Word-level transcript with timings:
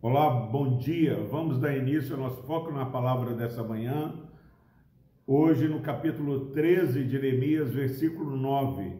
Olá, 0.00 0.30
bom 0.50 0.78
dia. 0.78 1.14
Vamos 1.30 1.60
dar 1.60 1.76
início 1.76 2.14
ao 2.14 2.20
nosso 2.20 2.42
foco 2.42 2.72
na 2.72 2.86
palavra 2.86 3.32
dessa 3.32 3.62
manhã. 3.62 4.14
Hoje, 5.24 5.68
no 5.68 5.80
capítulo 5.80 6.46
13 6.46 7.04
de 7.04 7.10
Jeremias, 7.12 7.72
versículo 7.72 8.36
9, 8.36 8.96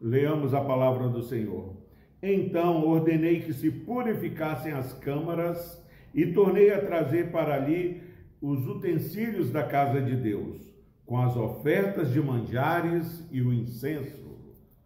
leamos 0.00 0.54
a 0.54 0.62
palavra 0.62 1.08
do 1.08 1.22
Senhor. 1.22 1.76
Então 2.22 2.86
ordenei 2.86 3.40
que 3.40 3.52
se 3.52 3.70
purificassem 3.70 4.72
as 4.72 4.94
câmaras 4.94 5.84
e 6.14 6.32
tornei 6.32 6.72
a 6.72 6.80
trazer 6.80 7.30
para 7.30 7.54
ali 7.54 8.02
os 8.40 8.66
utensílios 8.66 9.50
da 9.50 9.62
casa 9.62 10.00
de 10.00 10.16
Deus, 10.16 10.56
com 11.04 11.20
as 11.20 11.36
ofertas 11.36 12.10
de 12.10 12.20
manjares 12.20 13.28
e 13.30 13.42
o 13.42 13.52
incenso. 13.52 14.39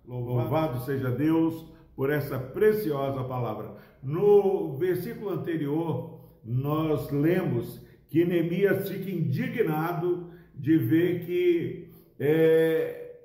Louvado 0.06 0.80
seja 0.80 1.10
Deus 1.10 1.64
por 1.96 2.10
essa 2.10 2.38
preciosa 2.38 3.24
palavra. 3.24 3.76
No 4.02 4.76
versículo 4.76 5.30
anterior, 5.30 6.20
nós 6.44 7.10
lemos 7.10 7.80
que 8.08 8.24
Neemias 8.24 8.88
fica 8.88 9.10
indignado 9.10 10.30
de 10.54 10.76
ver 10.76 11.24
que 11.24 11.90
é, 12.18 13.16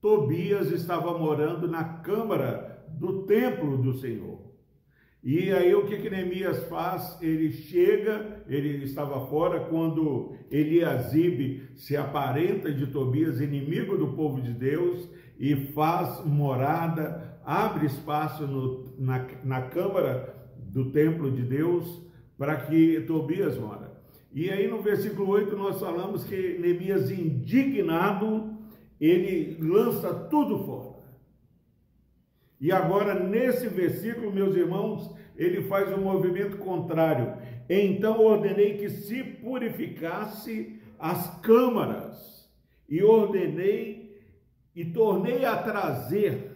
Tobias 0.00 0.70
estava 0.70 1.18
morando 1.18 1.68
na 1.68 1.84
câmara 1.84 2.84
do 2.88 3.24
templo 3.24 3.76
do 3.78 3.94
Senhor. 3.94 4.51
E 5.22 5.52
aí 5.52 5.72
o 5.72 5.86
que, 5.86 5.98
que 5.98 6.10
Neemias 6.10 6.64
faz? 6.64 7.16
Ele 7.22 7.52
chega, 7.52 8.42
ele 8.48 8.84
estava 8.84 9.24
fora 9.26 9.60
quando 9.60 10.34
Eliasibe 10.50 11.62
se 11.76 11.96
aparenta 11.96 12.72
de 12.72 12.88
Tobias, 12.88 13.40
inimigo 13.40 13.96
do 13.96 14.08
povo 14.08 14.40
de 14.40 14.52
Deus, 14.52 15.08
e 15.38 15.54
faz 15.54 16.24
morada, 16.26 17.38
abre 17.44 17.86
espaço 17.86 18.48
no, 18.48 18.94
na, 18.98 19.26
na 19.44 19.62
câmara 19.62 20.34
do 20.56 20.90
templo 20.90 21.30
de 21.30 21.42
Deus 21.42 22.02
para 22.36 22.56
que 22.56 23.02
Tobias 23.02 23.56
mora. 23.56 23.92
E 24.32 24.50
aí 24.50 24.66
no 24.66 24.82
versículo 24.82 25.28
8 25.28 25.56
nós 25.56 25.78
falamos 25.78 26.24
que 26.24 26.58
Neemias 26.58 27.12
indignado, 27.12 28.56
ele 29.00 29.56
lança 29.60 30.12
tudo 30.12 30.64
fora. 30.64 30.91
E 32.62 32.70
agora, 32.70 33.12
nesse 33.12 33.66
versículo, 33.66 34.32
meus 34.32 34.54
irmãos, 34.54 35.12
ele 35.36 35.62
faz 35.64 35.92
um 35.92 36.02
movimento 36.02 36.58
contrário. 36.58 37.36
Então 37.68 38.20
ordenei 38.20 38.78
que 38.78 38.88
se 38.88 39.24
purificasse 39.24 40.80
as 40.96 41.40
câmaras, 41.40 42.48
e 42.88 43.02
ordenei 43.02 44.22
e 44.76 44.84
tornei 44.84 45.44
a 45.44 45.56
trazer 45.56 46.52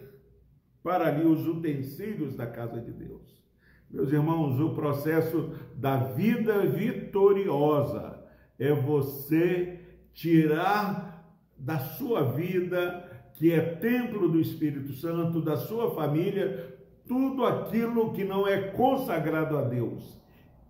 para 0.81 1.07
ali 1.07 1.25
os 1.25 1.45
utensílios 1.45 2.35
da 2.35 2.47
casa 2.47 2.79
de 2.79 2.91
Deus. 2.91 3.43
Meus 3.89 4.09
irmãos, 4.13 4.61
o 4.61 4.73
processo 4.75 5.51
da 5.75 5.97
vida 5.97 6.65
vitoriosa 6.67 8.23
é 8.57 8.71
você 8.71 9.81
tirar 10.13 11.27
da 11.57 11.79
sua 11.79 12.31
vida 12.31 13.16
que 13.37 13.53
é 13.53 13.61
templo 13.61 14.27
do 14.27 14.41
Espírito 14.41 14.93
Santo, 14.93 15.39
da 15.41 15.55
sua 15.57 15.91
família, 15.91 16.75
tudo 17.07 17.45
aquilo 17.45 18.11
que 18.11 18.23
não 18.23 18.47
é 18.47 18.71
consagrado 18.71 19.55
a 19.57 19.61
Deus 19.61 20.19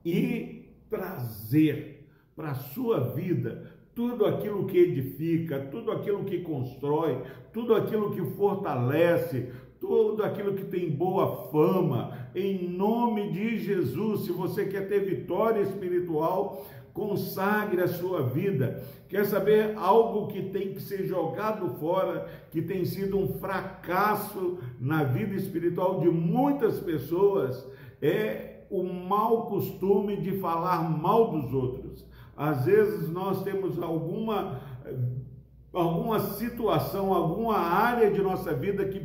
e 0.03 0.69
trazer 0.89 2.05
para 2.35 2.51
a 2.51 2.55
sua 2.55 2.99
vida 2.99 3.71
tudo 3.95 4.25
aquilo 4.25 4.65
que 4.65 4.77
edifica, 4.77 5.59
tudo 5.71 5.91
aquilo 5.91 6.25
que 6.25 6.41
constrói, 6.41 7.23
tudo 7.51 7.73
aquilo 7.73 8.11
que 8.11 8.21
fortalece, 8.35 9.49
tudo 9.79 10.21
aquilo 10.23 10.53
que 10.53 10.65
tem 10.65 10.91
boa 10.91 11.49
fama, 11.49 12.29
em 12.35 12.67
nome 12.69 13.31
de 13.31 13.57
Jesus. 13.57 14.25
Se 14.25 14.31
você 14.31 14.65
quer 14.65 14.87
ter 14.87 14.99
vitória 14.99 15.61
espiritual, 15.61 16.67
consagre 16.97 17.79
a 17.83 17.87
sua 17.87 18.23
vida. 18.23 18.83
Quer 19.07 19.25
saber 19.27 19.77
algo 19.77 20.27
que 20.27 20.49
tem 20.49 20.73
que 20.73 20.81
ser 20.81 21.05
jogado 21.05 21.75
fora, 21.75 22.27
que 22.49 22.61
tem 22.61 22.83
sido 22.83 23.19
um 23.19 23.37
fracasso 23.39 24.57
na 24.79 25.03
vida 25.03 25.35
espiritual 25.35 25.99
de 25.99 26.09
muitas 26.09 26.79
pessoas? 26.79 27.65
É 28.01 28.63
o 28.69 28.83
mau 28.83 29.45
costume 29.45 30.17
de 30.17 30.39
falar 30.39 30.89
mal 30.89 31.31
dos 31.31 31.53
outros. 31.53 32.03
Às 32.35 32.65
vezes 32.65 33.09
nós 33.09 33.43
temos 33.43 33.81
alguma 33.81 34.59
alguma 35.73 36.19
situação, 36.19 37.13
alguma 37.13 37.57
área 37.57 38.09
de 38.09 38.19
nossa 38.19 38.51
vida 38.51 38.83
que 38.85 38.99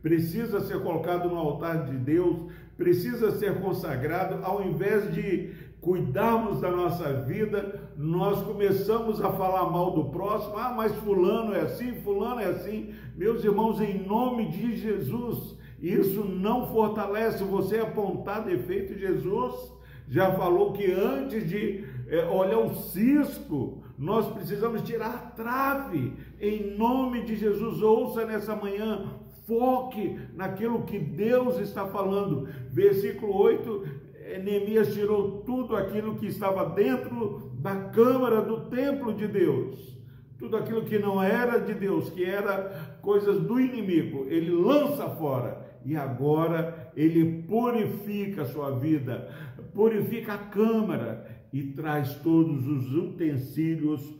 precisa 0.00 0.60
ser 0.60 0.80
colocado 0.82 1.28
no 1.28 1.36
altar 1.36 1.84
de 1.84 1.98
Deus, 1.98 2.50
precisa 2.78 3.30
ser 3.32 3.60
consagrado, 3.60 4.42
ao 4.42 4.64
invés 4.64 5.12
de 5.12 5.52
cuidarmos 5.82 6.60
da 6.60 6.70
nossa 6.70 7.12
vida, 7.12 7.90
nós 7.96 8.40
começamos 8.42 9.20
a 9.20 9.32
falar 9.32 9.68
mal 9.68 9.90
do 9.90 10.04
próximo. 10.04 10.56
Ah, 10.56 10.72
mas 10.74 10.94
fulano 10.94 11.52
é 11.52 11.62
assim, 11.62 12.00
fulano 12.02 12.40
é 12.40 12.46
assim. 12.46 12.94
Meus 13.16 13.42
irmãos, 13.44 13.80
em 13.80 14.06
nome 14.06 14.48
de 14.48 14.76
Jesus, 14.76 15.58
isso 15.80 16.24
não 16.24 16.68
fortalece 16.68 17.42
você 17.42 17.80
apontar 17.80 18.44
defeito. 18.44 18.96
Jesus 18.96 19.72
já 20.06 20.32
falou 20.32 20.72
que 20.72 20.88
antes 20.92 21.48
de 21.48 21.84
é, 22.06 22.26
olhar 22.26 22.58
o 22.58 22.74
cisco, 22.74 23.82
nós 23.98 24.28
precisamos 24.28 24.82
tirar 24.82 25.10
a 25.10 25.30
trave. 25.32 26.12
Em 26.40 26.76
nome 26.76 27.24
de 27.24 27.34
Jesus, 27.34 27.82
ouça 27.82 28.24
nessa 28.24 28.54
manhã, 28.54 29.18
foque 29.48 30.16
naquilo 30.34 30.84
que 30.84 31.00
Deus 31.00 31.58
está 31.58 31.86
falando. 31.86 32.48
Versículo 32.70 33.34
8 33.34 34.01
Neemias 34.42 34.92
tirou 34.94 35.42
tudo 35.42 35.76
aquilo 35.76 36.16
que 36.16 36.26
estava 36.26 36.68
dentro 36.70 37.52
da 37.54 37.76
câmara 37.90 38.42
do 38.42 38.68
templo 38.68 39.14
de 39.14 39.26
Deus, 39.26 39.96
tudo 40.38 40.56
aquilo 40.56 40.84
que 40.84 40.98
não 40.98 41.22
era 41.22 41.58
de 41.58 41.72
Deus, 41.72 42.10
que 42.10 42.24
era 42.24 42.98
coisas 43.00 43.40
do 43.40 43.60
inimigo, 43.60 44.26
ele 44.28 44.50
lança 44.50 45.08
fora. 45.10 45.70
E 45.84 45.96
agora 45.96 46.92
ele 46.96 47.42
purifica 47.42 48.42
a 48.42 48.46
sua 48.46 48.70
vida, 48.78 49.28
purifica 49.74 50.34
a 50.34 50.38
câmara 50.38 51.26
e 51.52 51.62
traz 51.62 52.14
todos 52.16 52.66
os 52.66 52.92
utensílios 52.92 54.14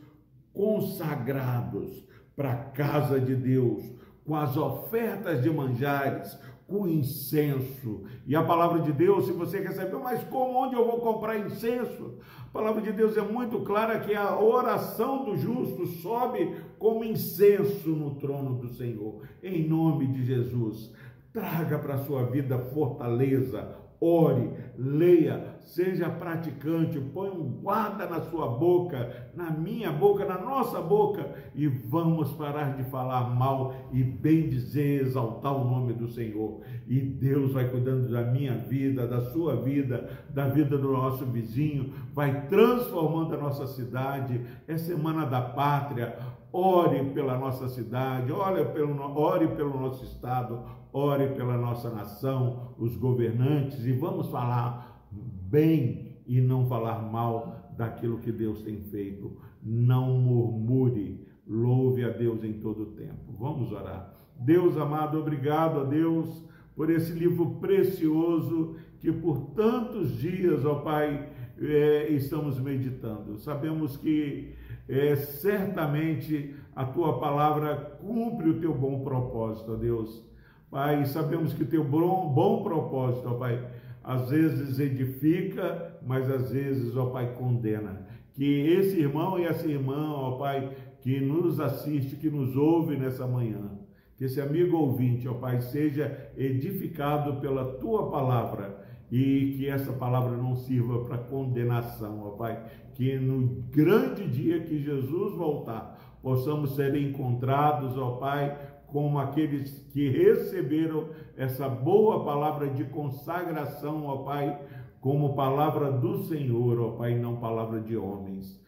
consagrados 0.52 2.04
para 2.36 2.52
a 2.52 2.56
casa 2.56 3.20
de 3.20 3.34
Deus, 3.34 3.82
com 4.24 4.34
as 4.36 4.56
ofertas 4.56 5.42
de 5.42 5.50
manjares, 5.50 6.38
com 6.66 6.86
incenso. 6.86 8.04
E 8.26 8.34
a 8.34 8.42
palavra 8.42 8.80
de 8.80 8.92
Deus, 8.92 9.26
se 9.26 9.32
você 9.32 9.62
saber, 9.72 9.96
mas 9.96 10.22
como, 10.24 10.58
onde 10.58 10.74
eu 10.74 10.86
vou 10.86 11.00
comprar 11.00 11.38
incenso? 11.38 12.14
A 12.40 12.52
palavra 12.52 12.82
de 12.82 12.92
Deus 12.92 13.16
é 13.16 13.22
muito 13.22 13.60
clara 13.60 14.00
que 14.00 14.14
a 14.14 14.38
oração 14.38 15.24
do 15.24 15.36
justo 15.36 15.86
sobe 15.86 16.54
como 16.78 17.04
incenso 17.04 17.90
no 17.90 18.16
trono 18.16 18.56
do 18.56 18.68
Senhor. 18.68 19.22
Em 19.42 19.66
nome 19.66 20.06
de 20.08 20.24
Jesus, 20.24 20.92
traga 21.32 21.78
para 21.78 21.94
a 21.94 22.04
sua 22.04 22.24
vida 22.24 22.58
fortaleza, 22.58 23.76
ore, 24.02 24.50
leia, 24.76 25.58
seja 25.60 26.10
praticante, 26.10 26.98
põe 26.98 27.30
um 27.30 27.44
guarda 27.62 28.04
na 28.06 28.20
sua 28.22 28.48
boca, 28.48 29.30
na 29.36 29.48
minha 29.50 29.92
boca, 29.92 30.24
na 30.24 30.38
nossa 30.38 30.80
boca, 30.80 31.32
e 31.54 31.68
vamos 31.68 32.32
parar 32.32 32.76
de 32.76 32.82
falar 32.90 33.30
mal 33.30 33.74
e 33.92 34.02
bem 34.02 34.48
dizer, 34.48 35.02
exaltar 35.02 35.54
o 35.54 35.64
nome 35.64 35.92
do 35.92 36.08
Senhor. 36.08 36.62
E 36.88 37.00
Deus 37.00 37.52
vai 37.52 37.70
cuidando 37.70 38.10
da 38.10 38.22
minha 38.22 38.56
vida, 38.56 39.06
da 39.06 39.20
sua 39.20 39.54
vida, 39.54 40.10
da 40.30 40.48
vida 40.48 40.76
do 40.76 40.90
nosso 40.90 41.24
vizinho, 41.26 41.92
vai 42.12 42.48
transformando 42.48 43.34
a 43.34 43.38
nossa 43.38 43.68
cidade. 43.68 44.40
É 44.66 44.76
semana 44.76 45.24
da 45.24 45.40
pátria. 45.40 46.18
Ore 46.54 47.02
pela 47.14 47.38
nossa 47.38 47.66
cidade, 47.68 48.30
ore 48.30 48.62
pelo, 48.66 49.00
ore 49.18 49.48
pelo 49.48 49.80
nosso 49.80 50.04
estado, 50.04 50.62
ore 50.92 51.28
pela 51.28 51.56
nossa 51.56 51.88
nação, 51.88 52.74
os 52.78 52.94
governantes, 52.94 53.86
e 53.86 53.91
vamos 53.92 54.28
falar 54.28 55.08
bem 55.10 56.16
e 56.26 56.40
não 56.40 56.66
falar 56.66 57.00
mal 57.02 57.72
daquilo 57.76 58.18
que 58.18 58.32
Deus 58.32 58.62
tem 58.62 58.80
feito. 58.80 59.36
Não 59.62 60.18
murmure, 60.18 61.26
louve 61.46 62.04
a 62.04 62.08
Deus 62.08 62.42
em 62.44 62.54
todo 62.54 62.82
o 62.82 62.92
tempo. 62.92 63.32
Vamos 63.38 63.72
orar. 63.72 64.14
Deus 64.38 64.76
amado, 64.76 65.18
obrigado 65.18 65.80
a 65.80 65.84
Deus 65.84 66.44
por 66.74 66.90
esse 66.90 67.12
livro 67.12 67.58
precioso 67.60 68.76
que 68.98 69.12
por 69.12 69.50
tantos 69.54 70.16
dias, 70.18 70.64
ó 70.64 70.76
Pai, 70.76 71.28
é, 71.60 72.08
estamos 72.12 72.58
meditando. 72.58 73.38
Sabemos 73.38 73.96
que 73.96 74.54
é, 74.88 75.14
certamente 75.16 76.54
a 76.74 76.84
tua 76.84 77.18
palavra 77.18 77.98
cumpre 78.00 78.50
o 78.50 78.60
teu 78.60 78.74
bom 78.74 79.02
propósito, 79.02 79.72
ó 79.72 79.76
Deus 79.76 80.31
Pai, 80.72 81.04
sabemos 81.04 81.52
que 81.52 81.66
teu 81.66 81.84
bom, 81.84 82.32
bom 82.32 82.62
propósito, 82.62 83.28
ó 83.28 83.34
Pai, 83.34 83.62
às 84.02 84.30
vezes 84.30 84.80
edifica, 84.80 86.00
mas 86.02 86.30
às 86.30 86.50
vezes, 86.50 86.96
ó 86.96 87.10
Pai, 87.10 87.34
condena. 87.34 88.06
Que 88.32 88.68
esse 88.68 88.98
irmão 88.98 89.38
e 89.38 89.44
essa 89.44 89.66
irmã, 89.68 90.14
ó 90.14 90.38
Pai, 90.38 90.74
que 91.02 91.20
nos 91.20 91.60
assiste, 91.60 92.16
que 92.16 92.30
nos 92.30 92.56
ouve 92.56 92.96
nessa 92.96 93.26
manhã, 93.26 93.78
que 94.16 94.24
esse 94.24 94.40
amigo 94.40 94.78
ouvinte, 94.78 95.28
ó 95.28 95.34
Pai, 95.34 95.60
seja 95.60 96.32
edificado 96.38 97.38
pela 97.38 97.74
tua 97.74 98.10
palavra 98.10 98.82
e 99.10 99.56
que 99.58 99.68
essa 99.68 99.92
palavra 99.92 100.38
não 100.38 100.56
sirva 100.56 101.04
para 101.04 101.18
condenação, 101.18 102.22
ó 102.24 102.30
Pai. 102.30 102.58
Que 102.94 103.18
no 103.18 103.62
grande 103.70 104.26
dia 104.26 104.60
que 104.60 104.82
Jesus 104.82 105.34
voltar, 105.34 106.16
possamos 106.22 106.76
ser 106.76 106.96
encontrados, 106.96 107.98
ó 107.98 108.12
Pai, 108.12 108.56
como 108.92 109.18
aqueles 109.18 109.78
que 109.90 110.10
receberam 110.10 111.08
essa 111.36 111.68
boa 111.68 112.24
palavra 112.24 112.68
de 112.68 112.84
consagração, 112.84 114.06
ó 114.06 114.18
Pai, 114.18 114.60
como 115.00 115.34
palavra 115.34 115.90
do 115.90 116.22
Senhor, 116.24 116.78
ó 116.78 116.90
Pai, 116.90 117.18
não 117.18 117.36
palavra 117.36 117.80
de 117.80 117.96
homens. 117.96 118.62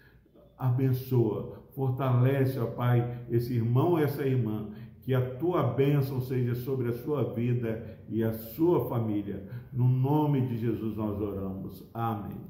Abençoa, 0.59 1.63
fortalece, 1.75 2.59
ó 2.59 2.67
Pai, 2.67 3.21
esse 3.31 3.55
irmão, 3.55 3.99
essa 3.99 4.27
irmã, 4.27 4.71
que 5.03 5.13
a 5.13 5.37
tua 5.37 5.63
bênção 5.63 6.21
seja 6.23 6.55
sobre 6.55 6.89
a 6.89 6.95
sua 6.95 7.35
vida 7.35 7.99
e 8.09 8.25
a 8.25 8.33
sua 8.33 8.89
família. 8.89 9.47
No 9.71 9.87
nome 9.87 10.41
de 10.47 10.57
Jesus 10.57 10.97
nós 10.97 11.21
oramos. 11.21 11.87
Amém. 11.93 12.41